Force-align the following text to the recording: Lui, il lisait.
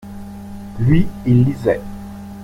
Lui, 0.79 1.05
il 1.27 1.45
lisait. 1.45 1.79